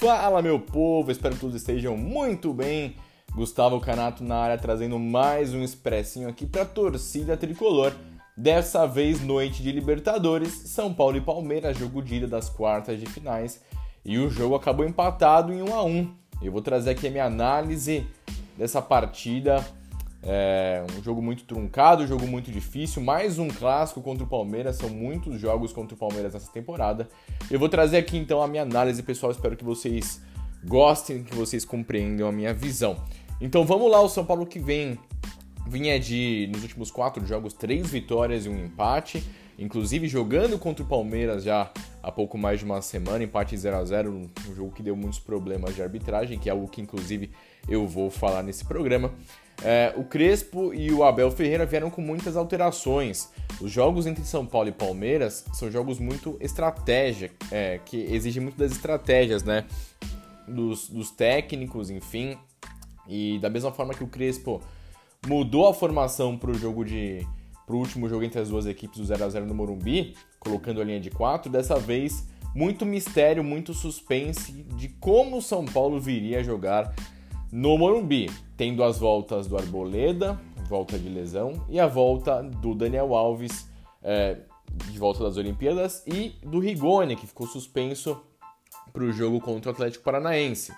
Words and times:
Fala 0.00 0.40
meu 0.40 0.58
povo, 0.58 1.10
espero 1.10 1.34
que 1.34 1.42
todos 1.42 1.54
estejam 1.54 1.94
muito 1.94 2.54
bem. 2.54 2.96
Gustavo 3.34 3.78
Canato 3.78 4.24
na 4.24 4.36
área 4.36 4.56
trazendo 4.56 4.98
mais 4.98 5.52
um 5.52 5.62
expressinho 5.62 6.26
aqui 6.26 6.46
para 6.46 6.64
torcida 6.64 7.36
tricolor. 7.36 7.92
Dessa 8.34 8.86
vez 8.86 9.20
noite 9.20 9.62
de 9.62 9.70
Libertadores, 9.70 10.52
São 10.52 10.94
Paulo 10.94 11.18
e 11.18 11.20
Palmeiras, 11.20 11.76
jogo 11.76 12.00
de 12.00 12.14
ida 12.14 12.26
das 12.26 12.48
quartas 12.48 12.98
de 12.98 13.04
finais, 13.04 13.60
e 14.02 14.16
o 14.16 14.30
jogo 14.30 14.54
acabou 14.54 14.86
empatado 14.86 15.52
em 15.52 15.60
1 15.60 15.74
a 15.74 15.84
1. 15.84 16.14
Eu 16.40 16.50
vou 16.50 16.62
trazer 16.62 16.92
aqui 16.92 17.06
a 17.06 17.10
minha 17.10 17.26
análise 17.26 18.06
dessa 18.56 18.80
partida 18.80 19.62
é 20.22 20.84
um 20.98 21.02
jogo 21.02 21.22
muito 21.22 21.44
truncado, 21.44 22.02
um 22.02 22.06
jogo 22.06 22.26
muito 22.26 22.50
difícil, 22.50 23.02
mais 23.02 23.38
um 23.38 23.48
clássico 23.48 24.02
contra 24.02 24.24
o 24.24 24.26
Palmeiras, 24.26 24.76
são 24.76 24.90
muitos 24.90 25.40
jogos 25.40 25.72
contra 25.72 25.94
o 25.94 25.98
Palmeiras 25.98 26.34
nessa 26.34 26.50
temporada. 26.52 27.08
Eu 27.50 27.58
vou 27.58 27.68
trazer 27.68 27.96
aqui 27.96 28.18
então 28.18 28.42
a 28.42 28.48
minha 28.48 28.62
análise, 28.62 29.02
pessoal, 29.02 29.32
espero 29.32 29.56
que 29.56 29.64
vocês 29.64 30.20
gostem, 30.64 31.22
que 31.22 31.34
vocês 31.34 31.64
compreendam 31.64 32.28
a 32.28 32.32
minha 32.32 32.52
visão. 32.52 33.02
Então 33.40 33.64
vamos 33.64 33.90
lá, 33.90 34.00
o 34.00 34.08
São 34.08 34.24
Paulo 34.24 34.44
que 34.44 34.58
vem 34.58 34.98
vinha 35.66 35.98
de, 35.98 36.50
nos 36.52 36.62
últimos 36.62 36.90
quatro 36.90 37.24
jogos, 37.26 37.54
três 37.54 37.88
vitórias 37.88 38.44
e 38.44 38.48
um 38.48 38.64
empate, 38.64 39.24
inclusive 39.60 40.08
jogando 40.08 40.58
contra 40.58 40.82
o 40.82 40.88
Palmeiras 40.88 41.44
já 41.44 41.70
há 42.02 42.10
pouco 42.10 42.38
mais 42.38 42.58
de 42.58 42.64
uma 42.64 42.80
semana, 42.80 43.22
empate 43.22 43.56
0 43.56 43.76
a 43.76 43.84
0 43.84 44.10
um 44.48 44.54
jogo 44.54 44.72
que 44.72 44.82
deu 44.82 44.96
muitos 44.96 45.18
problemas 45.18 45.74
de 45.74 45.82
arbitragem, 45.82 46.38
que 46.38 46.48
é 46.48 46.52
algo 46.52 46.66
que 46.66 46.80
inclusive 46.80 47.30
eu 47.68 47.86
vou 47.86 48.10
falar 48.10 48.42
nesse 48.42 48.64
programa. 48.64 49.12
É, 49.62 49.92
o 49.94 50.04
Crespo 50.04 50.72
e 50.72 50.90
o 50.90 51.04
Abel 51.04 51.30
Ferreira 51.30 51.66
vieram 51.66 51.90
com 51.90 52.00
muitas 52.00 52.34
alterações. 52.36 53.28
Os 53.60 53.70
jogos 53.70 54.06
entre 54.06 54.24
São 54.24 54.46
Paulo 54.46 54.70
e 54.70 54.72
Palmeiras 54.72 55.44
são 55.52 55.70
jogos 55.70 55.98
muito 55.98 56.38
estratégia, 56.40 57.30
é, 57.52 57.78
que 57.84 57.98
exigem 57.98 58.42
muito 58.42 58.56
das 58.56 58.72
estratégias, 58.72 59.44
né? 59.44 59.66
Dos, 60.48 60.88
dos 60.88 61.10
técnicos, 61.10 61.90
enfim. 61.90 62.38
E 63.06 63.38
da 63.40 63.50
mesma 63.50 63.70
forma 63.70 63.92
que 63.92 64.02
o 64.02 64.06
Crespo 64.06 64.62
mudou 65.26 65.68
a 65.68 65.74
formação 65.74 66.38
para 66.38 66.50
o 66.50 66.54
jogo 66.54 66.82
de 66.82 67.26
para 67.70 67.76
o 67.76 67.78
último 67.78 68.08
jogo 68.08 68.24
entre 68.24 68.40
as 68.40 68.48
duas 68.48 68.66
equipes 68.66 68.98
do 68.98 69.04
0 69.04 69.24
a 69.24 69.28
0 69.28 69.46
no 69.46 69.54
Morumbi, 69.54 70.16
colocando 70.40 70.80
a 70.80 70.84
linha 70.84 70.98
de 70.98 71.08
4, 71.08 71.48
dessa 71.48 71.78
vez 71.78 72.26
muito 72.52 72.84
mistério, 72.84 73.44
muito 73.44 73.72
suspense 73.72 74.50
de 74.74 74.88
como 74.88 75.36
o 75.36 75.42
São 75.42 75.64
Paulo 75.64 76.00
viria 76.00 76.40
a 76.40 76.42
jogar 76.42 76.92
no 77.52 77.78
Morumbi, 77.78 78.28
tendo 78.56 78.82
as 78.82 78.98
voltas 78.98 79.46
do 79.46 79.56
Arboleda, 79.56 80.40
volta 80.68 80.98
de 80.98 81.08
lesão, 81.08 81.64
e 81.68 81.78
a 81.78 81.86
volta 81.86 82.42
do 82.42 82.74
Daniel 82.74 83.14
Alves, 83.14 83.68
é, 84.02 84.38
de 84.90 84.98
volta 84.98 85.22
das 85.22 85.36
Olimpíadas, 85.36 86.02
e 86.08 86.34
do 86.42 86.58
Rigoni, 86.58 87.14
que 87.14 87.26
ficou 87.26 87.46
suspenso 87.46 88.20
para 88.92 89.04
o 89.04 89.12
jogo 89.12 89.40
contra 89.40 89.70
o 89.70 89.74
Atlético 89.74 90.02
Paranaense. 90.02 90.72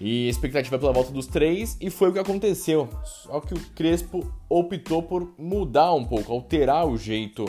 E 0.00 0.28
expectativa 0.28 0.78
pela 0.78 0.92
volta 0.92 1.12
dos 1.12 1.26
três, 1.26 1.76
e 1.80 1.88
foi 1.88 2.10
o 2.10 2.12
que 2.12 2.18
aconteceu. 2.18 2.88
Só 3.04 3.40
que 3.40 3.54
o 3.54 3.60
Crespo 3.74 4.32
optou 4.48 5.02
por 5.02 5.32
mudar 5.38 5.94
um 5.94 6.04
pouco, 6.04 6.32
alterar 6.32 6.86
o 6.86 6.96
jeito 6.96 7.44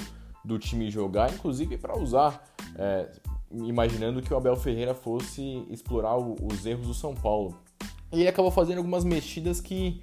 do 0.46 0.60
time 0.60 0.92
jogar, 0.92 1.34
inclusive 1.34 1.78
para 1.78 1.98
usar, 1.98 2.44
é, 2.76 3.10
imaginando 3.52 4.22
que 4.22 4.34
o 4.34 4.38
Abel 4.38 4.56
Ferreira 4.56 4.94
fosse 4.94 5.66
explorar 5.70 6.18
o, 6.18 6.36
os 6.44 6.66
erros 6.66 6.88
do 6.88 6.94
São 6.94 7.16
Paulo. 7.16 7.58
E 8.12 8.20
ele 8.20 8.30
acabou 8.30 8.52
fazendo 8.52 8.78
algumas 8.78 9.04
mexidas 9.04 9.60
que 9.60 10.02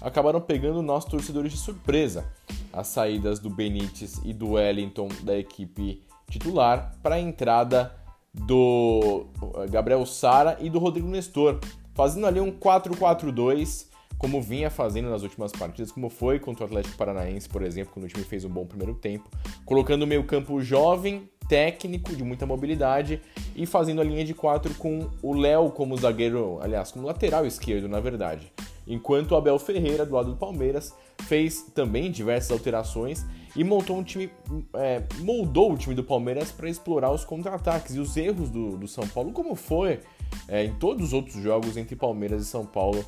acabaram 0.00 0.40
pegando 0.40 0.80
nós 0.82 1.04
torcedores 1.04 1.52
de 1.52 1.58
surpresa. 1.58 2.32
As 2.72 2.86
saídas 2.86 3.38
do 3.38 3.50
Benítez 3.50 4.20
e 4.24 4.32
do 4.32 4.52
Wellington 4.52 5.08
da 5.22 5.36
equipe 5.36 6.02
titular 6.30 6.96
para 7.02 7.16
a 7.16 7.20
entrada 7.20 7.94
do 8.32 9.26
Gabriel 9.70 10.04
Sara 10.06 10.56
e 10.60 10.70
do 10.70 10.78
Rodrigo 10.78 11.08
Nestor, 11.08 11.58
fazendo 11.94 12.26
ali 12.26 12.40
um 12.40 12.52
4-4-2, 12.52 13.86
como 14.16 14.40
vinha 14.40 14.70
fazendo 14.70 15.08
nas 15.08 15.22
últimas 15.22 15.50
partidas, 15.50 15.90
como 15.90 16.10
foi 16.10 16.38
contra 16.38 16.64
o 16.64 16.66
Atlético 16.66 16.96
Paranaense, 16.96 17.48
por 17.48 17.62
exemplo, 17.62 17.92
quando 17.92 18.04
o 18.04 18.08
time 18.08 18.22
fez 18.22 18.44
um 18.44 18.50
bom 18.50 18.66
primeiro 18.66 18.94
tempo, 18.94 19.30
colocando 19.64 20.02
o 20.02 20.06
meio-campo 20.06 20.60
jovem, 20.60 21.28
técnico, 21.48 22.14
de 22.14 22.22
muita 22.22 22.46
mobilidade 22.46 23.20
e 23.56 23.66
fazendo 23.66 24.00
a 24.00 24.04
linha 24.04 24.24
de 24.24 24.32
quatro 24.32 24.72
com 24.74 25.10
o 25.20 25.34
Léo 25.34 25.70
como 25.70 25.96
zagueiro, 25.96 26.58
aliás, 26.62 26.92
como 26.92 27.06
lateral 27.06 27.44
esquerdo, 27.44 27.88
na 27.88 27.98
verdade. 27.98 28.52
Enquanto 28.86 29.32
o 29.32 29.36
Abel 29.36 29.58
Ferreira, 29.58 30.06
do 30.06 30.14
lado 30.14 30.30
do 30.30 30.36
Palmeiras, 30.36 30.94
fez 31.22 31.62
também 31.74 32.10
diversas 32.10 32.50
alterações 32.50 33.26
e 33.56 33.64
montou 33.64 33.98
um 33.98 34.02
time, 34.02 34.30
é, 34.74 35.02
moldou 35.18 35.72
o 35.72 35.76
time 35.76 35.94
do 35.94 36.04
Palmeiras 36.04 36.52
para 36.52 36.68
explorar 36.68 37.10
os 37.10 37.24
contra-ataques 37.24 37.94
e 37.94 37.98
os 37.98 38.16
erros 38.16 38.48
do, 38.50 38.76
do 38.76 38.86
São 38.86 39.06
Paulo, 39.08 39.32
como 39.32 39.54
foi 39.54 40.00
é, 40.48 40.64
em 40.64 40.72
todos 40.74 41.06
os 41.06 41.12
outros 41.12 41.42
jogos 41.42 41.76
entre 41.76 41.96
Palmeiras 41.96 42.42
e 42.42 42.44
São 42.46 42.64
Paulo 42.64 43.04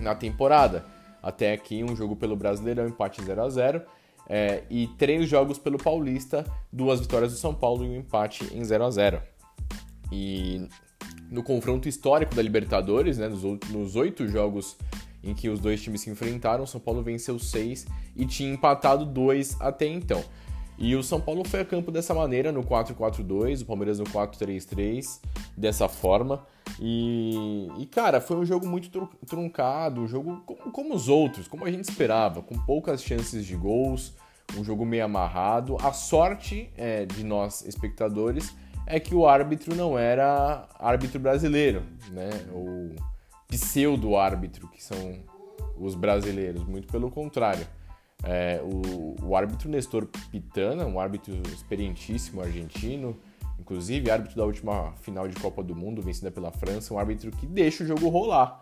na 0.00 0.14
temporada. 0.14 0.84
Até 1.22 1.52
aqui, 1.52 1.82
um 1.82 1.94
jogo 1.96 2.16
pelo 2.16 2.36
Brasileirão, 2.36 2.86
empate 2.86 3.22
0 3.22 3.42
a 3.42 3.48
0 3.48 3.82
é, 4.28 4.64
e 4.70 4.86
três 4.98 5.28
jogos 5.28 5.58
pelo 5.58 5.78
Paulista, 5.78 6.44
duas 6.72 7.00
vitórias 7.00 7.32
do 7.32 7.38
São 7.38 7.54
Paulo 7.54 7.84
e 7.84 7.88
um 7.88 7.96
empate 7.96 8.44
em 8.54 8.64
0 8.64 8.84
a 8.84 8.90
0 8.90 9.22
E 10.10 10.66
no 11.30 11.42
confronto 11.42 11.88
histórico 11.88 12.34
da 12.34 12.42
Libertadores, 12.42 13.18
né, 13.18 13.28
nos 13.28 13.96
oito 13.96 14.26
jogos 14.28 14.76
em 15.24 15.34
que 15.34 15.48
os 15.48 15.58
dois 15.58 15.82
times 15.82 16.02
se 16.02 16.10
enfrentaram, 16.10 16.64
o 16.64 16.66
São 16.66 16.80
Paulo 16.80 17.02
venceu 17.02 17.38
seis 17.38 17.86
e 18.14 18.26
tinha 18.26 18.52
empatado 18.52 19.04
dois 19.04 19.56
até 19.60 19.86
então. 19.86 20.22
E 20.76 20.96
o 20.96 21.02
São 21.02 21.20
Paulo 21.20 21.46
foi 21.46 21.60
a 21.60 21.64
campo 21.64 21.90
dessa 21.92 22.12
maneira 22.12 22.50
no 22.50 22.62
4-4-2, 22.64 23.62
o 23.62 23.64
Palmeiras 23.64 23.98
no 23.98 24.04
4-3-3, 24.06 25.20
dessa 25.56 25.88
forma. 25.88 26.44
E, 26.80 27.68
e, 27.78 27.86
cara, 27.86 28.20
foi 28.20 28.36
um 28.36 28.44
jogo 28.44 28.66
muito 28.66 28.90
truncado, 29.26 30.00
um 30.00 30.08
jogo 30.08 30.42
como, 30.44 30.72
como, 30.72 30.94
os 30.94 31.08
outros, 31.08 31.46
como 31.46 31.64
a 31.64 31.70
gente 31.70 31.88
esperava, 31.88 32.42
com 32.42 32.58
poucas 32.58 33.02
chances 33.02 33.46
de 33.46 33.54
gols, 33.54 34.14
um 34.56 34.64
jogo 34.64 34.84
meio 34.84 35.04
amarrado. 35.04 35.76
A 35.80 35.92
sorte 35.92 36.70
é, 36.76 37.06
de 37.06 37.22
nós, 37.22 37.64
espectadores, 37.64 38.52
é 38.86 38.98
que 38.98 39.14
o 39.14 39.28
árbitro 39.28 39.76
não 39.76 39.96
era 39.96 40.66
árbitro 40.78 41.20
brasileiro, 41.20 41.82
né? 42.10 42.30
Ou 42.52 42.90
pseudo-árbitro, 43.48 44.68
que 44.68 44.82
são 44.82 45.22
os 45.76 45.94
brasileiros, 45.94 46.64
muito 46.64 46.88
pelo 46.88 47.10
contrário. 47.10 47.66
É, 48.22 48.60
o, 48.62 49.16
o 49.22 49.36
árbitro 49.36 49.68
Nestor 49.68 50.06
Pitana, 50.30 50.86
um 50.86 50.98
árbitro 50.98 51.34
experientíssimo 51.52 52.40
argentino, 52.40 53.16
inclusive 53.58 54.10
árbitro 54.10 54.36
da 54.36 54.44
última 54.44 54.92
final 55.02 55.28
de 55.28 55.36
Copa 55.36 55.62
do 55.62 55.74
Mundo, 55.74 56.00
vencida 56.00 56.30
pela 56.30 56.50
França, 56.50 56.94
um 56.94 56.98
árbitro 56.98 57.30
que 57.30 57.46
deixa 57.46 57.84
o 57.84 57.86
jogo 57.86 58.08
rolar. 58.08 58.60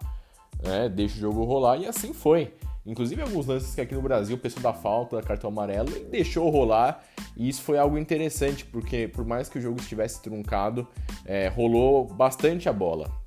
Né? 0.63 0.89
Deixa 0.89 1.17
o 1.17 1.21
jogo 1.21 1.45
rolar 1.45 1.77
e 1.77 1.87
assim 1.87 2.13
foi. 2.13 2.53
Inclusive 2.85 3.23
alguns 3.23 3.47
lances 3.47 3.75
que 3.75 3.81
aqui 3.81 3.95
no 3.95 4.03
Brasil 4.03 4.37
o 4.37 4.61
da 4.61 4.73
falta, 4.73 5.17
da 5.17 5.23
cartão 5.23 5.49
amarelo, 5.49 5.89
ele 5.95 6.07
deixou 6.07 6.51
rolar 6.51 7.05
e 7.37 7.49
isso 7.49 7.63
foi 7.63 7.79
algo 7.79 7.97
interessante, 7.97 8.65
porque 8.65 9.07
por 9.07 9.25
mais 9.25 9.49
que 9.49 9.59
o 9.59 9.63
jogo 9.63 9.81
estivesse 9.81 10.21
truncado, 10.21 10.87
é, 11.25 11.47
rolou 11.47 12.05
bastante 12.05 12.69
a 12.69 12.73
bola. 12.73 13.22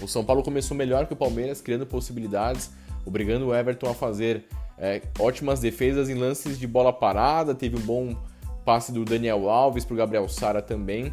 O 0.00 0.06
São 0.06 0.24
Paulo 0.24 0.42
começou 0.42 0.76
melhor 0.76 1.06
que 1.06 1.12
o 1.12 1.16
Palmeiras, 1.16 1.60
criando 1.60 1.86
possibilidades, 1.86 2.70
obrigando 3.04 3.46
o 3.46 3.54
Everton 3.54 3.90
a 3.90 3.94
fazer 3.94 4.44
é, 4.78 5.02
ótimas 5.18 5.60
defesas 5.60 6.08
em 6.08 6.14
lances 6.14 6.58
de 6.58 6.66
bola 6.66 6.92
parada, 6.92 7.54
teve 7.54 7.76
um 7.76 7.80
bom 7.80 8.16
passe 8.64 8.92
do 8.92 9.04
Daniel 9.04 9.48
Alves 9.48 9.84
para 9.84 9.94
o 9.94 9.96
Gabriel 9.96 10.28
Sara 10.28 10.60
também, 10.60 11.12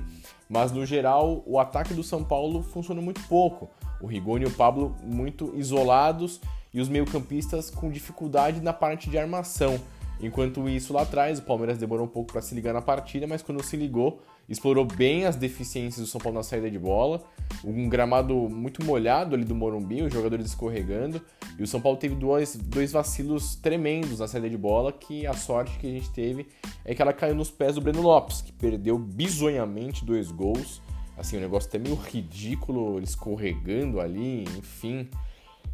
mas 0.49 0.71
no 0.71 0.85
geral 0.85 1.43
o 1.45 1.59
ataque 1.59 1.93
do 1.93 2.03
São 2.03 2.23
Paulo 2.23 2.61
funcionou 2.61 3.03
muito 3.03 3.21
pouco. 3.27 3.69
O 4.01 4.07
Rigoni 4.07 4.43
e 4.43 4.47
o 4.47 4.51
Pablo 4.51 4.95
muito 5.01 5.53
isolados 5.55 6.41
e 6.73 6.81
os 6.81 6.89
meio-campistas 6.89 7.69
com 7.69 7.89
dificuldade 7.89 8.59
na 8.59 8.73
parte 8.73 9.09
de 9.09 9.17
armação. 9.17 9.79
Enquanto 10.23 10.69
isso, 10.69 10.93
lá 10.93 11.01
atrás, 11.01 11.39
o 11.39 11.41
Palmeiras 11.41 11.77
demorou 11.77 12.05
um 12.05 12.09
pouco 12.09 12.31
para 12.31 12.41
se 12.41 12.55
ligar 12.55 12.73
na 12.73 12.81
partida, 12.81 13.27
mas 13.27 13.41
quando 13.41 13.61
se 13.61 13.75
ligou, 13.75 14.21
explorou 14.47 14.85
bem 14.85 15.25
as 15.25 15.35
deficiências 15.35 15.99
do 15.99 16.09
São 16.09 16.21
Paulo 16.21 16.37
na 16.37 16.43
saída 16.43 16.71
de 16.71 16.79
bola. 16.79 17.21
Um 17.61 17.89
gramado 17.89 18.33
muito 18.33 18.85
molhado 18.85 19.35
ali 19.35 19.43
do 19.43 19.53
Morumbi, 19.53 20.01
os 20.01 20.13
jogadores 20.13 20.45
escorregando. 20.45 21.21
E 21.59 21.63
o 21.63 21.67
São 21.67 21.81
Paulo 21.81 21.97
teve 21.97 22.15
dois, 22.15 22.55
dois 22.55 22.93
vacilos 22.93 23.55
tremendos 23.55 24.19
na 24.19 24.27
saída 24.29 24.49
de 24.49 24.57
bola, 24.57 24.93
que 24.93 25.27
a 25.27 25.33
sorte 25.33 25.77
que 25.77 25.87
a 25.87 25.91
gente 25.91 26.09
teve 26.11 26.47
é 26.85 26.95
que 26.95 27.01
ela 27.01 27.11
caiu 27.11 27.35
nos 27.35 27.51
pés 27.51 27.75
do 27.75 27.81
Breno 27.81 28.01
Lopes, 28.01 28.41
que 28.41 28.53
perdeu 28.53 28.97
bizonhamente 28.97 30.05
dois 30.05 30.31
gols. 30.31 30.81
Assim, 31.17 31.35
o 31.35 31.41
negócio 31.41 31.67
até 31.67 31.77
meio 31.77 31.95
ridículo, 31.95 32.95
ele 32.95 33.03
escorregando 33.03 33.99
ali, 33.99 34.43
enfim. 34.57 35.09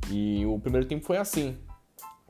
E 0.09 0.43
o 0.47 0.57
primeiro 0.57 0.87
tempo 0.87 1.05
foi 1.05 1.17
assim 1.17 1.55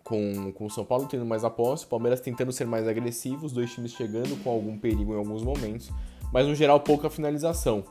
com, 0.10 0.52
com 0.54 0.66
o 0.66 0.70
São 0.72 0.84
Paulo 0.84 1.06
tendo 1.08 1.24
mais 1.24 1.44
a 1.44 1.52
posse, 1.52 1.86
o 1.86 1.88
Palmeiras 1.88 2.20
tentando 2.20 2.52
ser 2.52 2.66
mais 2.66 2.88
agressivo, 2.88 3.46
os 3.46 3.54
dois 3.54 3.72
times 3.72 3.94
chegando 3.94 4.36
com 4.44 4.50
algum 4.50 4.76
perigo 4.76 5.14
em 5.14 5.18
alguns 5.18 5.44
momentos, 5.44 5.92
mas 6.34 6.48
no 6.48 6.56
geral 6.56 6.80
pouca 6.80 7.12
finalização. 7.12 7.84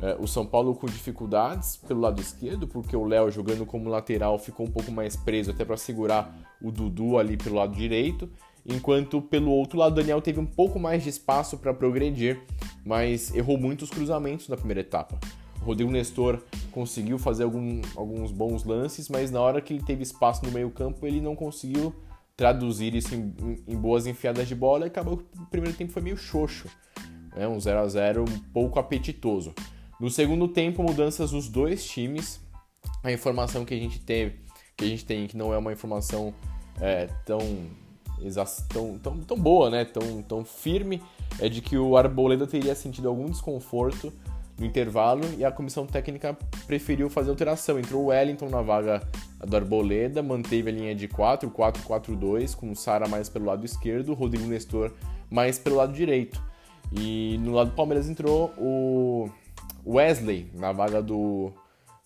É, 0.00 0.16
o 0.20 0.28
São 0.28 0.46
Paulo 0.46 0.74
com 0.76 0.86
dificuldades 0.86 1.76
pelo 1.76 2.00
lado 2.00 2.20
esquerdo, 2.20 2.68
porque 2.68 2.96
o 2.96 3.04
Léo 3.04 3.32
jogando 3.32 3.66
como 3.66 3.90
lateral 3.90 4.38
ficou 4.38 4.64
um 4.64 4.70
pouco 4.70 4.92
mais 4.92 5.16
preso 5.16 5.50
até 5.50 5.64
para 5.64 5.76
segurar 5.76 6.32
o 6.62 6.70
Dudu 6.70 7.18
ali 7.18 7.36
pelo 7.36 7.56
lado 7.56 7.74
direito, 7.74 8.30
enquanto 8.64 9.20
pelo 9.20 9.50
outro 9.50 9.76
lado 9.76 9.96
Daniel 9.96 10.22
teve 10.22 10.38
um 10.38 10.46
pouco 10.46 10.78
mais 10.78 11.02
de 11.02 11.08
espaço 11.08 11.58
para 11.58 11.74
progredir, 11.74 12.40
mas 12.86 13.34
errou 13.34 13.58
muitos 13.58 13.90
cruzamentos 13.90 14.48
na 14.48 14.56
primeira 14.56 14.82
etapa. 14.82 15.18
Rodrigo 15.60 15.90
Nestor 15.90 16.42
conseguiu 16.72 17.18
fazer 17.18 17.44
algum, 17.44 17.82
alguns 17.96 18.32
bons 18.32 18.64
lances, 18.64 19.08
mas 19.08 19.30
na 19.30 19.40
hora 19.40 19.60
que 19.60 19.74
ele 19.74 19.82
teve 19.82 20.02
espaço 20.02 20.44
no 20.44 20.50
meio-campo, 20.50 21.06
ele 21.06 21.20
não 21.20 21.36
conseguiu 21.36 21.94
traduzir 22.36 22.94
isso 22.94 23.14
em, 23.14 23.34
em, 23.68 23.76
boas 23.76 24.06
enfiadas 24.06 24.48
de 24.48 24.54
bola 24.54 24.86
e 24.86 24.88
acabou 24.88 25.18
que 25.18 25.24
o 25.38 25.46
primeiro 25.46 25.76
tempo 25.76 25.92
foi 25.92 26.00
meio 26.00 26.16
xoxo. 26.16 26.68
Né? 27.36 27.46
Um 27.46 27.60
0 27.60 27.80
a 27.80 27.86
0 27.88 28.24
um 28.24 28.38
pouco 28.52 28.78
apetitoso. 28.78 29.54
No 30.00 30.08
segundo 30.08 30.48
tempo, 30.48 30.82
mudanças 30.82 31.32
dos 31.32 31.48
dois 31.48 31.84
times. 31.84 32.40
A 33.04 33.12
informação 33.12 33.64
que 33.64 33.74
a 33.74 33.76
gente 33.76 34.00
teve, 34.00 34.40
que 34.74 34.84
a 34.84 34.88
gente 34.88 35.04
tem, 35.04 35.26
que 35.26 35.36
não 35.36 35.52
é 35.52 35.58
uma 35.58 35.72
informação 35.72 36.32
é, 36.80 37.06
tão, 37.26 37.40
tão, 38.72 38.98
tão, 38.98 39.18
tão 39.20 39.38
boa, 39.38 39.68
né? 39.68 39.84
tão, 39.84 40.22
tão 40.22 40.44
firme, 40.44 41.02
é 41.38 41.48
de 41.48 41.60
que 41.60 41.76
o 41.76 41.96
Arboleda 41.96 42.46
teria 42.46 42.74
sentido 42.74 43.08
algum 43.08 43.26
desconforto 43.26 44.10
no 44.60 44.66
intervalo 44.66 45.22
e 45.38 45.44
a 45.44 45.50
comissão 45.50 45.86
técnica 45.86 46.36
preferiu 46.66 47.08
fazer 47.08 47.30
alteração. 47.30 47.78
Entrou 47.78 48.04
o 48.04 48.06
Wellington 48.06 48.50
na 48.50 48.60
vaga 48.60 49.02
do 49.44 49.56
Arboleda, 49.56 50.22
manteve 50.22 50.68
a 50.68 50.72
linha 50.72 50.94
de 50.94 51.08
4, 51.08 51.50
4-4-2, 51.50 52.54
com 52.54 52.70
o 52.70 52.76
Sara 52.76 53.08
mais 53.08 53.30
pelo 53.30 53.46
lado 53.46 53.64
esquerdo, 53.64 54.12
Rodrigo 54.12 54.46
Nestor 54.46 54.92
mais 55.30 55.58
pelo 55.58 55.76
lado 55.76 55.92
direito. 55.94 56.42
E 56.92 57.38
no 57.40 57.52
lado 57.52 57.70
do 57.70 57.76
Palmeiras 57.76 58.08
entrou 58.08 58.52
o 58.58 59.30
Wesley 59.86 60.50
na 60.54 60.72
vaga 60.72 61.00
do, 61.00 61.52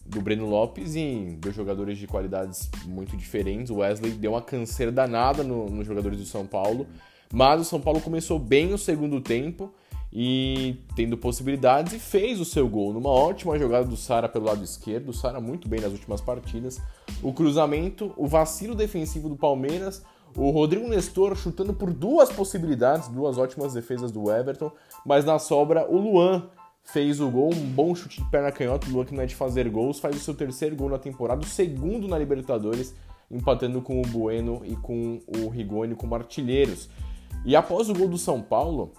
do 0.07 0.21
Breno 0.21 0.47
Lopes 0.47 0.95
e 0.95 1.37
dois 1.41 1.57
jogadores 1.57 1.99
de 1.99 2.07
qualidades 2.07 2.71
muito 2.85 3.17
diferentes. 3.17 3.71
O 3.71 3.79
Wesley 3.79 4.13
deu 4.13 4.33
uma 4.33 4.43
canseira 4.43 4.93
danada 4.93 5.43
no, 5.43 5.69
nos 5.69 5.87
jogadores 5.87 6.19
do 6.19 6.27
São 6.27 6.47
Paulo, 6.47 6.87
mas 7.33 7.61
o 7.61 7.65
São 7.65 7.81
Paulo 7.81 8.01
começou 8.01 8.39
bem 8.39 8.73
o 8.73 8.79
segundo 8.79 9.21
tempo 9.21 9.73
e 10.15 10.77
tendo 10.95 11.19
possibilidades 11.19 11.93
e 11.93 11.99
fez 11.99 12.41
o 12.41 12.45
seu 12.45 12.69
gol. 12.69 12.93
Numa 12.93 13.11
ótima 13.11 13.59
jogada 13.59 13.85
do 13.85 13.97
Sara 13.97 14.29
pelo 14.29 14.45
lado 14.45 14.63
esquerdo, 14.63 15.09
o 15.09 15.13
Sara 15.13 15.41
muito 15.41 15.69
bem 15.69 15.81
nas 15.81 15.91
últimas 15.91 16.21
partidas. 16.21 16.81
O 17.21 17.33
cruzamento, 17.33 18.15
o 18.17 18.29
vacilo 18.29 18.77
defensivo 18.77 19.29
do 19.29 19.35
Palmeiras, 19.35 20.05
o 20.37 20.51
Rodrigo 20.51 20.89
Nestor 20.89 21.37
chutando 21.37 21.75
por 21.75 21.93
duas 21.93 22.31
possibilidades, 22.31 23.09
duas 23.09 23.39
ótimas 23.39 23.75
defesas 23.75 24.13
do 24.13 24.31
Everton, 24.31 24.71
mas 25.05 25.25
na 25.25 25.41
sobra 25.41 25.91
o 25.91 25.99
Luan 25.99 26.49
fez 26.85 27.21
o 27.21 27.29
gol, 27.29 27.53
um 27.53 27.67
bom 27.71 27.93
chute 27.95 28.23
de 28.23 28.31
perna 28.31 28.53
canhota, 28.53 28.87
o 28.87 28.93
Luan 28.93 29.05
que 29.05 29.15
não 29.15 29.23
é 29.23 29.27
de 29.27 29.35
fazer 29.35 29.69
gols, 29.69 29.99
faz 29.99 30.15
o 30.15 30.21
seu 30.21 30.35
terceiro 30.35 30.77
gol 30.77 30.91
na 30.91 30.99
temporada, 30.99 31.41
o 31.41 31.47
segundo 31.47 32.07
na 32.07 32.19
Libertadores, 32.19 32.95
empatando 33.29 33.81
com 33.81 34.01
o 34.01 34.07
Bueno 34.07 34.63
e 34.65 34.77
com 34.77 35.21
o 35.27 35.49
Rigoni 35.49 35.97
como 35.97 36.15
artilheiros. 36.15 36.89
E 37.45 37.57
após 37.57 37.89
o 37.89 37.95
gol 37.95 38.09
do 38.09 38.17
São 38.17 38.41
Paulo, 38.41 38.93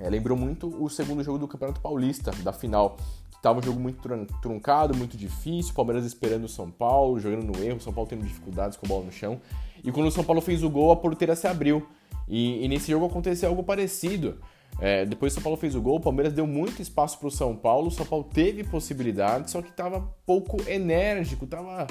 é, 0.00 0.08
lembrou 0.08 0.36
muito 0.36 0.66
o 0.82 0.88
segundo 0.88 1.22
jogo 1.22 1.38
do 1.38 1.46
Campeonato 1.46 1.80
Paulista, 1.80 2.30
da 2.42 2.52
final. 2.52 2.96
Que 3.30 3.40
tava 3.42 3.60
um 3.60 3.62
jogo 3.62 3.78
muito 3.78 4.00
truncado, 4.40 4.96
muito 4.96 5.16
difícil, 5.16 5.74
Palmeiras 5.74 6.04
esperando 6.04 6.44
o 6.44 6.48
São 6.48 6.70
Paulo, 6.70 7.20
jogando 7.20 7.44
no 7.44 7.62
erro, 7.62 7.80
São 7.80 7.92
Paulo 7.92 8.08
tendo 8.08 8.24
dificuldades 8.24 8.76
com 8.76 8.86
a 8.86 8.88
bola 8.88 9.04
no 9.04 9.12
chão. 9.12 9.40
E 9.84 9.92
quando 9.92 10.06
o 10.06 10.10
São 10.10 10.24
Paulo 10.24 10.40
fez 10.40 10.62
o 10.62 10.70
gol, 10.70 10.90
a 10.90 10.96
porteira 10.96 11.36
se 11.36 11.46
abriu. 11.46 11.86
E, 12.26 12.64
e 12.64 12.68
nesse 12.68 12.90
jogo 12.90 13.06
aconteceu 13.06 13.48
algo 13.48 13.62
parecido. 13.62 14.38
É, 14.80 15.04
depois 15.04 15.32
o 15.32 15.34
São 15.34 15.42
Paulo 15.42 15.58
fez 15.58 15.74
o 15.74 15.80
gol, 15.80 15.96
o 15.96 16.00
Palmeiras 16.00 16.32
deu 16.32 16.46
muito 16.46 16.80
espaço 16.80 17.18
para 17.18 17.28
o 17.28 17.30
São 17.30 17.54
Paulo, 17.54 17.88
o 17.88 17.90
São 17.90 18.06
Paulo 18.06 18.24
teve 18.24 18.64
possibilidades, 18.64 19.50
só 19.50 19.60
que 19.60 19.68
estava 19.68 20.00
pouco 20.24 20.56
enérgico, 20.68 21.44
estava 21.44 21.86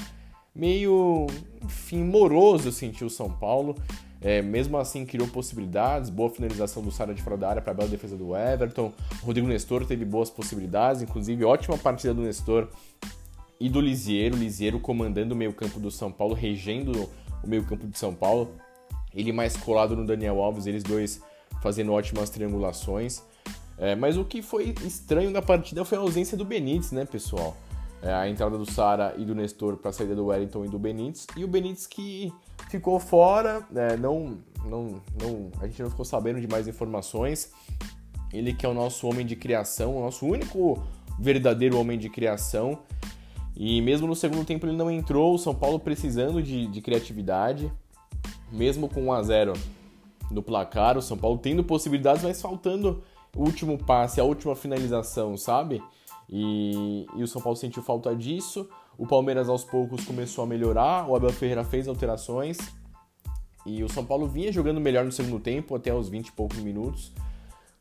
meio, 0.56 1.28
enfim, 1.64 2.04
moroso, 2.04 2.70
eu 2.70 2.72
senti 2.72 3.04
o 3.04 3.10
São 3.10 3.30
Paulo. 3.30 3.76
É, 4.22 4.42
mesmo 4.42 4.78
assim, 4.78 5.06
criou 5.06 5.28
possibilidades, 5.30 6.10
boa 6.10 6.30
finalização 6.30 6.84
do 6.84 6.92
Sara 6.92 7.14
de 7.14 7.22
fora 7.22 7.38
da 7.38 7.50
área 7.50 7.62
para 7.62 7.72
a 7.72 7.76
bela 7.76 7.90
defesa 7.90 8.18
do 8.18 8.36
Everton. 8.36 8.92
Rodrigo 9.24 9.48
Nestor 9.48 9.86
teve 9.86 10.04
boas 10.04 10.30
possibilidades, 10.30 11.02
inclusive 11.02 11.46
ótima 11.46 11.78
partida 11.78 12.14
do 12.14 12.22
Nestor 12.22 12.68
e 13.60 13.70
do 13.70 13.80
Lisiero. 13.80 14.36
Lisiero 14.36 14.80
comandando 14.80 15.34
o 15.34 15.38
meio-campo 15.38 15.80
do 15.80 15.90
São 15.90 16.12
Paulo, 16.12 16.34
regendo 16.34 17.10
o 17.44 17.48
meio-campo 17.48 17.88
de 17.88 17.98
São 17.98 18.14
Paulo. 18.14 18.52
Ele 19.16 19.32
mais 19.32 19.56
colado 19.56 19.96
no 19.96 20.06
Daniel 20.06 20.42
Alves, 20.42 20.68
eles 20.68 20.84
dois 20.84 21.22
fazendo 21.62 21.94
ótimas 21.94 22.30
triangulações. 22.30 23.22
É, 23.78 23.96
mas 23.96 24.18
o 24.18 24.26
que 24.26 24.42
foi 24.42 24.76
estranho 24.86 25.32
na 25.32 25.42
partida 25.42 25.86
foi 25.86 25.98
a 25.98 26.02
ausência 26.02 26.38
do 26.38 26.44
Benítez, 26.44 26.92
né, 26.92 27.06
pessoal? 27.06 27.56
É, 28.02 28.14
a 28.14 28.30
entrada 28.30 28.58
do 28.58 28.66
Sara 28.66 29.14
e 29.18 29.26
do 29.26 29.36
Nestor 29.36 29.76
para 29.76 29.90
a 29.90 29.94
saída 29.94 30.16
do 30.16 30.28
Wellington 30.28 30.66
e 30.66 30.70
do 30.70 30.80
Benítez. 30.80 31.28
E 31.36 31.44
o 31.44 31.48
Benítez 31.48 31.86
que 31.86 32.32
ficou 32.70 32.98
fora, 33.00 33.66
né, 33.70 33.98
não, 33.98 34.38
não, 34.64 35.02
não, 35.22 35.52
a 35.60 35.68
gente 35.68 35.82
não 35.82 35.90
ficou 35.90 36.06
sabendo 36.06 36.40
de 36.40 36.48
mais 36.48 36.68
informações. 36.68 37.52
Ele 38.32 38.54
que 38.54 38.66
é 38.66 38.70
o 38.70 38.74
nosso 38.74 39.08
homem 39.08 39.26
de 39.26 39.36
criação, 39.36 39.98
o 39.98 40.02
nosso 40.02 40.26
único 40.26 40.82
verdadeiro 41.20 41.78
homem 41.78 42.00
de 42.00 42.10
criação. 42.10 42.80
E 43.56 43.82
mesmo 43.82 44.08
no 44.08 44.16
segundo 44.16 44.46
tempo 44.46 44.66
ele 44.66 44.78
não 44.78 44.90
entrou, 44.90 45.36
o 45.36 45.38
São 45.38 45.54
Paulo 45.54 45.80
precisando 45.80 46.42
de, 46.42 46.68
de 46.68 46.82
criatividade, 46.82 47.70
mesmo 48.50 48.88
com 48.88 49.08
1 49.08 49.12
a 49.12 49.24
0 49.24 49.54
no 50.32 50.42
placar, 50.42 50.98
o 50.98 51.02
São 51.02 51.18
Paulo 51.18 51.38
tendo 51.38 51.64
possibilidades, 51.64 52.24
mas 52.24 52.42
faltando 52.42 53.04
o 53.36 53.44
último 53.44 53.78
passe, 53.78 54.22
a 54.22 54.24
última 54.24 54.56
finalização, 54.56 55.36
sabe? 55.36 55.84
E, 56.32 57.08
e 57.16 57.24
o 57.24 57.28
São 57.28 57.42
Paulo 57.42 57.58
sentiu 57.58 57.82
falta 57.82 58.16
disso. 58.16 58.70
O 58.98 59.08
Palmeiras 59.08 59.50
aos 59.50 59.64
poucos 59.64 60.04
começou 60.04 60.44
a 60.44 60.48
melhorar, 60.48 61.10
o 61.10 61.16
Abel 61.16 61.32
Ferreira 61.32 61.64
fez 61.64 61.88
alterações 61.88 62.58
e 63.66 63.84
o 63.84 63.90
São 63.90 64.06
Paulo 64.06 64.28
vinha 64.28 64.52
jogando 64.52 64.80
melhor 64.80 65.06
no 65.06 65.12
segundo 65.12 65.40
tempo, 65.40 65.76
até 65.76 65.94
os 65.94 66.10
20 66.10 66.28
e 66.28 66.32
poucos 66.32 66.58
minutos, 66.60 67.12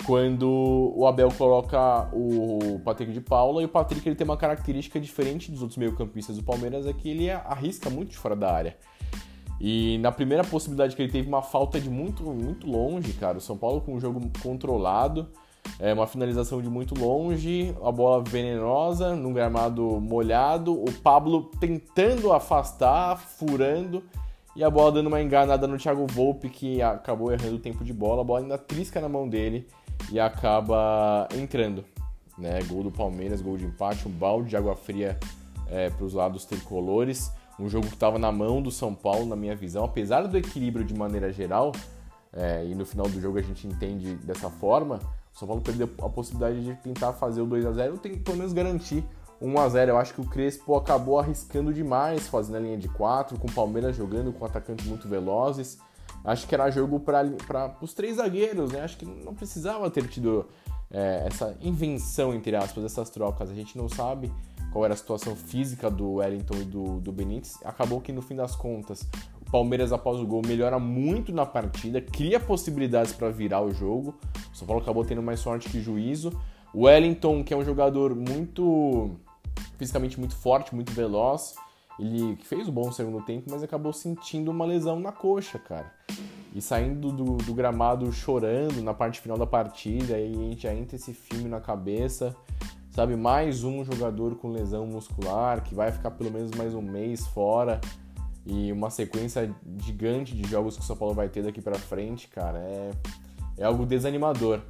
quando 0.05 0.93
o 0.95 1.07
Abel 1.07 1.31
coloca 1.37 2.09
o 2.13 2.81
Patrick 2.85 3.13
de 3.13 3.21
Paula 3.21 3.63
e 3.63 3.65
o 3.65 3.69
Patrick 3.69 4.07
ele 4.09 4.17
tem 4.17 4.25
uma 4.25 4.37
característica 4.37 5.01
diferente 5.01 5.51
dos 5.51 5.61
outros 5.61 5.77
meio-campistas 5.77 6.37
do 6.37 6.43
Palmeiras, 6.43 6.87
é 6.87 6.93
que 6.93 7.09
ele 7.09 7.31
arrisca 7.31 7.91
muito 7.91 8.11
de 8.11 8.17
fora 8.17 8.37
da 8.37 8.53
área. 8.53 8.77
E 9.61 9.99
na 9.99 10.13
primeira 10.13 10.45
possibilidade 10.45 10.95
que 10.95 11.03
ele 11.03 11.11
teve 11.11 11.27
uma 11.27 11.43
falta 11.43 11.81
de 11.81 11.91
muito, 11.91 12.23
muito 12.23 12.67
longe, 12.67 13.13
cara, 13.15 13.39
o 13.39 13.41
São 13.41 13.57
Paulo 13.57 13.81
com 13.81 13.95
o 13.95 14.01
jogo 14.01 14.21
controlado, 14.41 15.29
é 15.79 15.93
uma 15.93 16.07
finalização 16.07 16.61
de 16.61 16.69
muito 16.69 16.95
longe, 16.99 17.75
a 17.85 17.93
bola 17.93 18.23
venenosa, 18.23 19.15
num 19.15 19.33
gramado 19.33 20.01
molhado, 20.01 20.73
o 20.73 20.93
Pablo 21.03 21.51
tentando 21.61 22.33
afastar, 22.33 23.17
furando, 23.17 24.03
e 24.57 24.65
a 24.65 24.71
bola 24.71 24.91
dando 24.91 25.07
uma 25.07 25.23
enganada 25.23 25.69
no 25.69 25.79
Thiago 25.79 26.05
Volpe, 26.09 26.49
que 26.49 26.83
acabou 26.83 27.33
errando 27.33 27.57
o 27.57 27.61
tempo 27.61 27.85
de 27.85 27.93
bola, 27.93 28.23
a 28.23 28.25
bola 28.25 28.41
ainda 28.41 28.59
trisca 28.59 29.01
na 29.01 29.09
mão 29.09 29.29
dele 29.29 29.69
e 30.11 30.19
acaba 30.19 31.29
entrando. 31.37 31.85
Né? 32.37 32.61
Gol 32.65 32.83
do 32.83 32.91
Palmeiras, 32.91 33.41
gol 33.41 33.57
de 33.57 33.65
empate, 33.65 34.09
um 34.09 34.11
balde 34.11 34.51
de 34.51 34.57
água 34.57 34.75
fria 34.75 35.19
é, 35.71 35.91
para 35.91 36.05
os 36.05 36.15
lados 36.15 36.45
tricolores. 36.45 37.31
Um 37.59 37.69
jogo 37.69 37.87
que 37.87 37.95
estava 37.95 38.19
na 38.19 38.31
mão 38.31 38.63
do 38.63 38.71
São 38.71 38.95
Paulo, 38.95 39.27
na 39.27 39.35
minha 39.35 39.55
visão, 39.55 39.85
apesar 39.85 40.23
do 40.23 40.37
equilíbrio 40.39 40.85
de 40.85 40.95
maneira 40.95 41.33
geral, 41.33 41.73
é, 42.33 42.65
e 42.65 42.75
no 42.75 42.85
final 42.85 43.09
do 43.09 43.21
jogo 43.21 43.39
a 43.39 43.43
gente 43.43 43.67
entende 43.67 44.15
dessa 44.17 44.51
forma, 44.51 45.01
são 45.33 45.47
Paulo 45.47 45.63
perdeu 45.63 45.89
a 46.03 46.09
possibilidade 46.09 46.65
de 46.65 46.75
tentar 46.77 47.13
fazer 47.13 47.41
o 47.41 47.47
2 47.47 47.65
a 47.67 47.73
0 47.73 47.99
tem 47.99 48.13
que 48.13 48.21
pelo 48.21 48.37
menos 48.37 48.53
garantir 48.53 49.05
1 49.41 49.61
a 49.61 49.69
0 49.69 49.93
Eu 49.93 49.99
acho 49.99 50.15
que 50.15 50.21
o 50.21 50.25
Crespo 50.25 50.75
acabou 50.75 51.19
arriscando 51.19 51.73
demais 51.73 52.27
fazendo 52.27 52.57
a 52.57 52.61
linha 52.61 52.77
de 52.77 52.89
4, 52.89 53.39
com 53.39 53.47
o 53.47 53.53
Palmeiras 53.53 53.97
jogando 53.97 54.33
com 54.33 54.45
atacantes 54.45 54.87
muito 54.87 55.09
velozes. 55.09 55.79
Acho 56.25 56.47
que 56.47 56.55
era 56.55 56.69
jogo 56.71 56.99
para 57.01 57.77
os 57.81 57.95
três 57.95 58.17
zagueiros, 58.17 58.73
né? 58.73 58.81
Acho 58.81 58.99
que 58.99 59.07
não 59.07 59.35
precisava 59.35 59.89
ter 59.89 60.07
tido 60.09 60.47
é, 60.91 61.25
essa 61.27 61.57
invenção, 61.61 62.35
entre 62.35 62.57
aspas, 62.57 62.83
dessas 62.83 63.09
trocas. 63.09 63.51
A 63.51 63.55
gente 63.55 63.79
não 63.79 63.89
sabe 63.89 64.33
qual 64.73 64.85
era 64.85 64.95
a 64.95 64.97
situação 64.97 65.37
física 65.37 65.89
do 65.91 66.15
Wellington 66.15 66.57
e 66.57 66.65
do, 66.65 67.01
do 67.01 67.13
Benítez. 67.13 67.59
Acabou 67.65 68.01
que 68.01 68.13
no 68.13 68.21
fim 68.21 68.35
das 68.35 68.57
contas 68.57 69.07
Palmeiras, 69.51 69.93
após 69.93 70.21
o 70.21 70.27
gol, 70.27 70.43
melhora 70.47 70.79
muito 70.79 71.33
na 71.33 71.47
partida, 71.47 72.01
cria 72.01 72.39
possibilidades 72.39 73.13
para 73.13 73.31
virar 73.31 73.63
o 73.63 73.73
jogo. 73.73 74.15
O 74.53 74.57
São 74.57 74.67
Paulo 74.67 74.83
acabou 74.83 75.05
tendo 75.05 75.23
mais 75.23 75.41
sorte 75.41 75.69
que 75.69 75.81
juízo. 75.81 76.33
O 76.75 76.85
Wellington, 76.85 77.43
que 77.43 77.55
é 77.55 77.57
um 77.57 77.65
jogador 77.65 78.15
muito 78.15 79.11
fisicamente 79.79 80.19
muito 80.19 80.37
forte, 80.37 80.75
muito 80.75 80.93
veloz, 80.93 81.55
ele 81.99 82.37
fez 82.43 82.69
um 82.69 82.73
bom 82.73 82.93
segundo 82.93 83.25
tempo, 83.25 83.49
mas 83.51 83.63
acabou 83.63 83.93
sentindo 83.93 84.51
uma 84.51 84.65
lesão 84.65 85.01
na 85.01 85.13
coxa, 85.13 85.59
cara. 85.59 85.93
E 86.55 86.61
saindo 86.61 87.13
do, 87.13 87.37
do 87.37 87.55
gramado 87.55 88.13
chorando 88.13 88.83
na 88.83 88.93
parte 88.93 89.21
final 89.21 89.39
da 89.39 89.47
partida, 89.47 90.17
aí 90.17 90.33
a 90.33 90.51
gente 90.51 90.63
já 90.63 90.75
entra 90.75 90.97
esse 90.97 91.13
filme 91.13 91.49
na 91.49 91.61
cabeça 91.61 92.37
sabe? 92.99 93.15
Mais 93.15 93.63
um 93.63 93.85
jogador 93.85 94.35
com 94.35 94.51
lesão 94.51 94.85
muscular 94.85 95.63
que 95.63 95.73
vai 95.73 95.93
ficar 95.93 96.11
pelo 96.11 96.33
menos 96.33 96.51
mais 96.57 96.75
um 96.75 96.83
mês 96.83 97.25
fora 97.29 97.81
e 98.49 98.73
uma 98.73 98.89
sequência 98.89 99.55
gigante 99.77 100.35
de 100.35 100.49
jogos 100.49 100.75
que 100.75 100.83
o 100.83 100.85
São 100.85 100.97
Paulo 100.97 101.15
vai 101.15 101.29
ter 101.29 101.43
daqui 101.43 101.61
para 101.61 101.79
frente, 101.79 102.29
cara, 102.29 102.59
é, 102.59 102.91
é 103.59 103.65
algo 103.65 103.85
desanimador. 103.85 104.63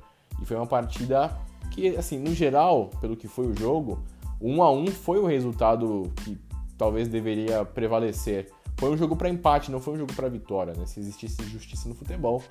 E 0.43 0.45
foi 0.45 0.57
uma 0.57 0.67
partida 0.67 1.39
que, 1.71 1.97
assim, 1.97 2.19
no 2.19 2.35
geral, 2.35 2.91
pelo 3.01 3.17
que 3.17 3.29
foi 3.29 3.47
o 3.47 3.57
jogo, 3.57 4.03
um 4.41 4.65
a 4.65 4.73
um 4.73 4.89
foi 4.89 5.21
o 5.21 5.27
resultado 5.27 6.13
que 6.25 6.37
talvez 6.77 7.07
deveria 7.07 7.65
prevalecer. 7.65 8.51
Foi 8.77 8.91
um 8.91 8.97
jogo 8.97 9.15
para 9.15 9.29
empate, 9.29 9.71
não 9.71 9.81
foi 9.81 9.95
um 9.95 9.99
jogo 9.99 10.13
para 10.13 10.29
vitória. 10.29 10.75
Né? 10.77 10.85
Se 10.85 10.99
existisse 10.99 11.41
justiça 11.45 11.89
no 11.89 11.95
futebol, 11.95 12.43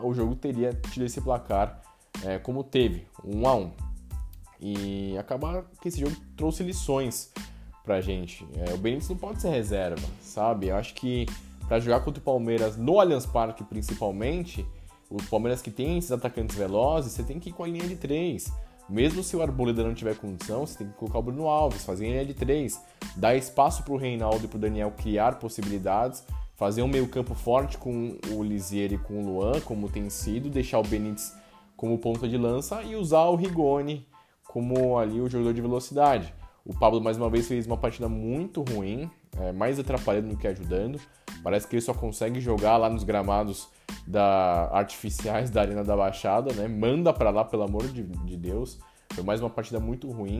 o 0.00 0.14
jogo 0.14 0.36
teria 0.36 0.72
tido 0.92 1.04
esse 1.04 1.20
placar 1.20 1.82
é, 2.24 2.38
como 2.38 2.62
teve, 2.62 3.04
um 3.24 3.48
a 3.48 3.56
um. 3.56 3.72
E 4.60 5.18
acabar 5.18 5.64
que 5.80 5.88
esse 5.88 5.98
jogo 5.98 6.14
trouxe 6.36 6.62
lições 6.62 7.32
pra 7.84 8.00
gente. 8.00 8.46
É, 8.56 8.72
o 8.72 8.78
Benítez 8.78 9.08
não 9.08 9.16
pode 9.16 9.40
ser 9.40 9.50
reserva, 9.50 10.02
sabe? 10.20 10.68
Eu 10.68 10.76
acho 10.76 10.94
que 10.94 11.26
para 11.66 11.80
jogar 11.80 12.00
contra 12.00 12.20
o 12.20 12.24
Palmeiras 12.24 12.76
no 12.76 13.00
Allianz 13.00 13.26
Parque 13.26 13.64
principalmente, 13.64 14.66
o 15.08 15.16
Palmeiras 15.24 15.60
que 15.60 15.70
tem 15.70 15.98
esses 15.98 16.12
atacantes 16.12 16.56
velozes, 16.56 17.12
você 17.12 17.22
tem 17.22 17.38
que 17.38 17.50
ir 17.50 17.52
com 17.52 17.64
a 17.64 17.68
linha 17.68 17.86
de 17.86 17.96
três. 17.96 18.52
Mesmo 18.88 19.22
se 19.22 19.36
o 19.36 19.42
Arboleda 19.42 19.82
não 19.82 19.94
tiver 19.94 20.16
condição, 20.16 20.66
você 20.66 20.78
tem 20.78 20.88
que 20.88 20.94
colocar 20.94 21.18
o 21.18 21.22
Bruno 21.22 21.46
Alves, 21.46 21.84
fazer 21.84 22.06
linha 22.06 22.26
de 22.26 22.34
três, 22.34 22.80
dar 23.16 23.34
espaço 23.34 23.82
para 23.84 23.94
o 23.94 23.96
Reinaldo 23.96 24.44
e 24.44 24.48
para 24.48 24.56
o 24.56 24.60
Daniel 24.60 24.90
criar 24.90 25.38
possibilidades, 25.38 26.24
fazer 26.56 26.82
um 26.82 26.88
meio 26.88 27.08
campo 27.08 27.34
forte 27.34 27.78
com 27.78 28.18
o 28.30 28.42
Lisier 28.42 28.92
e 28.92 28.98
com 28.98 29.22
o 29.22 29.24
Luan, 29.24 29.60
como 29.60 29.88
tem 29.88 30.10
sido, 30.10 30.50
deixar 30.50 30.78
o 30.78 30.82
Benítez 30.82 31.32
como 31.76 31.98
ponta 31.98 32.28
de 32.28 32.36
lança 32.36 32.82
e 32.82 32.94
usar 32.94 33.24
o 33.24 33.36
Rigoni 33.36 34.06
como 34.46 34.98
ali 34.98 35.20
o 35.20 35.28
jogador 35.28 35.54
de 35.54 35.60
velocidade. 35.62 36.34
O 36.64 36.72
Pablo 36.72 37.00
mais 37.00 37.16
uma 37.16 37.28
vez 37.28 37.48
fez 37.48 37.66
uma 37.66 37.76
partida 37.76 38.08
muito 38.08 38.62
ruim, 38.62 39.10
é, 39.36 39.50
mais 39.52 39.78
atrapalhando 39.80 40.28
do 40.28 40.36
que 40.36 40.46
ajudando. 40.46 41.00
Parece 41.42 41.66
que 41.66 41.74
ele 41.74 41.82
só 41.82 41.92
consegue 41.92 42.40
jogar 42.40 42.76
lá 42.76 42.88
nos 42.88 43.02
gramados 43.02 43.68
da 44.06 44.68
artificiais 44.72 45.50
da 45.50 45.60
Arena 45.60 45.82
da 45.82 45.96
Baixada, 45.96 46.52
né? 46.52 46.68
Manda 46.68 47.12
para 47.12 47.30
lá, 47.30 47.44
pelo 47.44 47.64
amor 47.64 47.88
de, 47.88 48.04
de, 48.04 48.36
Deus. 48.36 48.78
Foi 49.12 49.24
mais 49.24 49.40
uma 49.40 49.50
partida 49.50 49.80
muito 49.80 50.08
ruim 50.08 50.38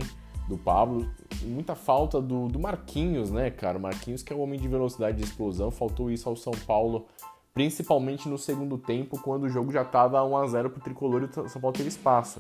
do 0.48 0.56
Pablo. 0.56 1.10
Muita 1.42 1.74
falta 1.74 2.20
do, 2.20 2.46
do 2.46 2.60
Marquinhos, 2.60 3.32
né, 3.32 3.50
cara? 3.50 3.78
Marquinhos 3.78 4.22
que 4.22 4.32
é 4.32 4.36
o 4.36 4.40
homem 4.40 4.60
de 4.60 4.68
velocidade 4.68 5.18
de 5.18 5.24
explosão. 5.24 5.72
Faltou 5.72 6.08
isso 6.08 6.28
ao 6.28 6.36
São 6.36 6.52
Paulo, 6.66 7.06
principalmente 7.52 8.28
no 8.28 8.38
segundo 8.38 8.78
tempo, 8.78 9.20
quando 9.20 9.44
o 9.44 9.48
jogo 9.48 9.72
já 9.72 9.82
estava 9.82 10.22
1 10.24 10.36
a 10.36 10.46
0 10.46 10.70
pro 10.70 10.80
Tricolor 10.80 11.22
e 11.22 11.40
o 11.40 11.48
São 11.48 11.60
Paulo 11.60 11.76
teve 11.76 11.88
espaço. 11.88 12.38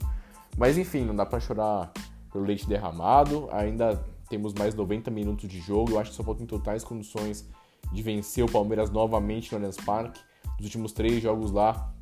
Mas 0.56 0.78
enfim, 0.78 1.04
não 1.04 1.16
dá 1.16 1.26
para 1.26 1.40
chorar 1.40 1.92
pelo 2.32 2.44
leite 2.44 2.66
derramado. 2.66 3.48
Ainda 3.52 4.02
temos 4.28 4.54
mais 4.54 4.74
90 4.74 5.10
minutos 5.10 5.48
de 5.48 5.60
jogo. 5.60 5.92
Eu 5.92 5.98
acho 5.98 6.10
que 6.10 6.16
só 6.16 6.22
faltam 6.22 6.46
totais 6.46 6.82
condições 6.82 7.48
de 7.92 8.02
vencer 8.02 8.44
o 8.44 8.50
Palmeiras 8.50 8.90
novamente 8.90 9.52
no 9.52 9.58
Allianz 9.58 9.76
Parque. 9.76 10.20
Os 10.58 10.64
últimos 10.64 10.92
três 10.92 11.22
jogos 11.22 11.50
lá 11.50 11.92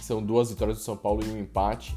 são 0.00 0.22
duas 0.22 0.50
vitórias 0.50 0.78
do 0.78 0.82
São 0.82 0.96
Paulo 0.96 1.22
e 1.24 1.30
um 1.30 1.38
empate. 1.38 1.96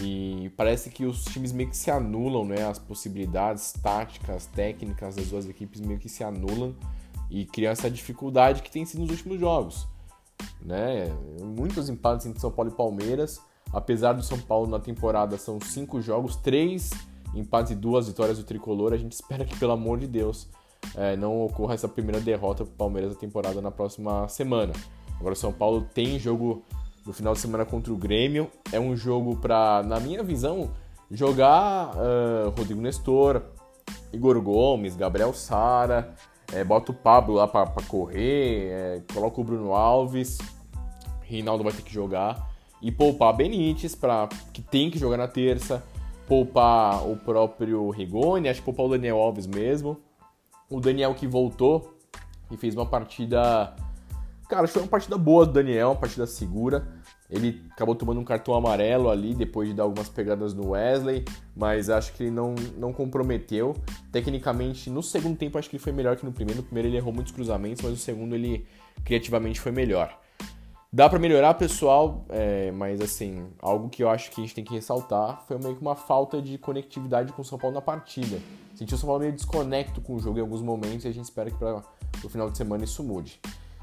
E 0.00 0.52
parece 0.56 0.90
que 0.90 1.04
os 1.04 1.24
times 1.24 1.52
meio 1.52 1.70
que 1.70 1.76
se 1.76 1.90
anulam, 1.90 2.44
né? 2.44 2.66
As 2.66 2.78
possibilidades 2.78 3.72
táticas, 3.72 4.46
técnicas 4.46 5.16
das 5.16 5.28
duas 5.28 5.48
equipes 5.48 5.80
meio 5.80 5.98
que 5.98 6.08
se 6.08 6.22
anulam 6.22 6.74
e 7.30 7.44
criam 7.44 7.72
essa 7.72 7.90
dificuldade 7.90 8.62
que 8.62 8.70
tem 8.70 8.84
sido 8.84 9.00
nos 9.00 9.10
últimos 9.10 9.40
jogos. 9.40 9.88
Né? 10.62 11.06
Muitos 11.42 11.88
empates 11.88 12.26
entre 12.26 12.40
São 12.40 12.50
Paulo 12.50 12.70
e 12.70 12.74
Palmeiras 12.74 13.40
Apesar 13.72 14.14
do 14.14 14.22
São 14.22 14.38
Paulo 14.38 14.66
na 14.66 14.78
temporada 14.78 15.36
são 15.36 15.60
cinco 15.60 16.00
jogos, 16.00 16.36
três 16.36 16.90
empates 17.38 17.72
e 17.72 17.74
duas 17.74 18.08
vitórias 18.08 18.38
do 18.38 18.44
tricolor, 18.44 18.92
a 18.92 18.96
gente 18.96 19.12
espera 19.12 19.44
que, 19.44 19.56
pelo 19.58 19.72
amor 19.72 19.98
de 19.98 20.06
Deus, 20.06 20.48
é, 20.94 21.16
não 21.16 21.44
ocorra 21.44 21.74
essa 21.74 21.88
primeira 21.88 22.20
derrota 22.20 22.64
para 22.64 22.72
o 22.72 22.76
Palmeiras 22.76 23.14
da 23.14 23.18
temporada 23.18 23.60
na 23.60 23.70
próxima 23.70 24.28
semana. 24.28 24.72
Agora, 25.18 25.32
o 25.32 25.36
São 25.36 25.52
Paulo 25.52 25.86
tem 25.94 26.18
jogo 26.18 26.62
no 27.04 27.12
final 27.12 27.32
de 27.32 27.40
semana 27.40 27.64
contra 27.64 27.92
o 27.92 27.96
Grêmio. 27.96 28.50
É 28.72 28.78
um 28.78 28.96
jogo 28.96 29.36
para, 29.36 29.82
na 29.82 29.98
minha 29.98 30.22
visão, 30.22 30.70
jogar 31.10 31.94
uh, 31.96 32.50
Rodrigo 32.56 32.80
Nestor, 32.80 33.42
Igor 34.12 34.40
Gomes, 34.40 34.96
Gabriel 34.96 35.32
Sara, 35.32 36.14
é, 36.52 36.62
bota 36.64 36.92
o 36.92 36.94
Pablo 36.94 37.34
lá 37.34 37.46
para 37.46 37.66
correr, 37.86 38.68
é, 38.70 39.02
coloca 39.12 39.40
o 39.40 39.44
Bruno 39.44 39.74
Alves, 39.74 40.38
Reinaldo 41.22 41.64
vai 41.64 41.72
ter 41.72 41.82
que 41.82 41.92
jogar 41.92 42.48
e 42.80 42.90
poupar 42.92 43.34
Benítez, 43.34 43.94
pra, 43.94 44.28
que 44.52 44.62
tem 44.62 44.90
que 44.90 44.98
jogar 44.98 45.16
na 45.16 45.28
terça, 45.28 45.84
poupar 46.28 47.08
o 47.08 47.16
próprio 47.16 47.88
Rigoni, 47.90 48.48
acho 48.48 48.60
que 48.60 48.66
poupar 48.66 48.86
o 48.86 48.90
Daniel 48.90 49.16
Alves 49.16 49.46
mesmo. 49.46 49.98
O 50.70 50.78
Daniel 50.78 51.14
que 51.14 51.26
voltou 51.26 51.96
e 52.50 52.56
fez 52.56 52.74
uma 52.74 52.84
partida. 52.84 53.74
Cara, 54.48 54.62
acho 54.62 54.72
que 54.72 54.78
foi 54.78 54.82
uma 54.82 54.90
partida 54.90 55.16
boa 55.16 55.46
do 55.46 55.52
Daniel, 55.52 55.88
uma 55.88 55.96
partida 55.96 56.26
segura. 56.26 56.86
Ele 57.30 57.62
acabou 57.72 57.94
tomando 57.94 58.20
um 58.20 58.24
cartão 58.24 58.54
amarelo 58.54 59.10
ali 59.10 59.34
depois 59.34 59.68
de 59.68 59.74
dar 59.74 59.82
algumas 59.82 60.08
pegadas 60.08 60.54
no 60.54 60.70
Wesley, 60.70 61.24
mas 61.54 61.90
acho 61.90 62.12
que 62.14 62.24
ele 62.24 62.30
não, 62.30 62.54
não 62.76 62.92
comprometeu. 62.92 63.74
Tecnicamente, 64.10 64.88
no 64.88 65.02
segundo 65.02 65.36
tempo, 65.36 65.58
acho 65.58 65.68
que 65.68 65.76
ele 65.76 65.82
foi 65.82 65.92
melhor 65.92 66.16
que 66.16 66.24
no 66.24 66.32
primeiro. 66.32 66.60
No 66.60 66.64
primeiro, 66.64 66.88
ele 66.88 66.96
errou 66.96 67.12
muitos 67.12 67.32
cruzamentos, 67.32 67.82
mas 67.82 67.92
no 67.92 67.98
segundo, 67.98 68.34
ele 68.34 68.66
criativamente 69.04 69.60
foi 69.60 69.72
melhor. 69.72 70.18
Dá 70.90 71.06
para 71.06 71.18
melhorar, 71.18 71.52
pessoal, 71.52 72.24
é, 72.30 72.72
mas 72.72 72.98
assim, 73.02 73.46
algo 73.60 73.90
que 73.90 74.02
eu 74.02 74.08
acho 74.08 74.30
que 74.30 74.40
a 74.40 74.44
gente 74.44 74.54
tem 74.54 74.64
que 74.64 74.72
ressaltar 74.72 75.44
foi 75.46 75.58
meio 75.58 75.76
que 75.76 75.82
uma 75.82 75.94
falta 75.94 76.40
de 76.40 76.56
conectividade 76.56 77.30
com 77.34 77.42
o 77.42 77.44
São 77.44 77.58
Paulo 77.58 77.74
na 77.74 77.82
partida. 77.82 78.40
Senti 78.74 78.94
o 78.94 78.96
São 78.96 79.06
Paulo 79.06 79.20
meio 79.20 79.34
desconecto 79.34 80.00
com 80.00 80.14
o 80.14 80.18
jogo 80.18 80.38
em 80.38 80.40
alguns 80.40 80.62
momentos 80.62 81.04
e 81.04 81.08
a 81.08 81.12
gente 81.12 81.24
espera 81.24 81.50
que 81.50 81.58
para 81.58 81.82
o 82.24 82.28
final 82.30 82.48
de 82.48 82.56
semana 82.56 82.84
isso 82.84 83.02
mude. 83.04 83.38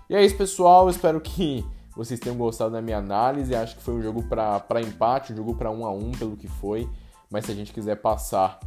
E 0.09 0.15
é 0.15 0.25
isso, 0.25 0.35
pessoal. 0.35 0.89
Espero 0.89 1.21
que 1.21 1.63
vocês 1.95 2.19
tenham 2.19 2.35
gostado 2.37 2.71
da 2.71 2.81
minha 2.81 2.97
análise. 2.97 3.53
Acho 3.53 3.75
que 3.75 3.83
foi 3.83 3.93
um 3.93 4.01
jogo 4.01 4.23
para 4.23 4.81
empate, 4.81 5.31
um 5.31 5.35
jogo 5.35 5.53
para 5.53 5.69
1 5.69 5.85
a 5.85 5.91
1 5.91 6.11
pelo 6.13 6.35
que 6.35 6.47
foi. 6.47 6.89
Mas 7.29 7.45
se 7.45 7.51
a 7.51 7.55
gente 7.55 7.71
quiser 7.71 7.97
passar 7.97 8.59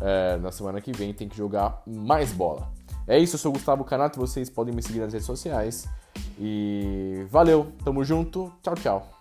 é, 0.00 0.36
na 0.38 0.50
semana 0.50 0.80
que 0.80 0.90
vem, 0.90 1.14
tem 1.14 1.28
que 1.28 1.36
jogar 1.36 1.80
mais 1.86 2.32
bola. 2.32 2.72
É 3.06 3.18
isso, 3.18 3.36
eu 3.36 3.38
sou 3.38 3.50
o 3.50 3.52
Gustavo 3.52 3.84
Canato. 3.84 4.18
Vocês 4.18 4.50
podem 4.50 4.74
me 4.74 4.82
seguir 4.82 4.98
nas 4.98 5.12
redes 5.12 5.26
sociais. 5.26 5.86
E 6.38 7.26
valeu, 7.30 7.72
tamo 7.84 8.04
junto, 8.04 8.52
tchau, 8.62 8.74
tchau. 8.74 9.13